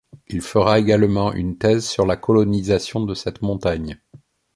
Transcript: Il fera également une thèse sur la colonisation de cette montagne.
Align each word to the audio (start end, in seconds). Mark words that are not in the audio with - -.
Il 0.29 0.41
fera 0.41 0.79
également 0.79 1.31
une 1.31 1.59
thèse 1.59 1.85
sur 1.87 2.07
la 2.07 2.17
colonisation 2.17 3.01
de 3.05 3.13
cette 3.13 3.43
montagne. 3.43 4.01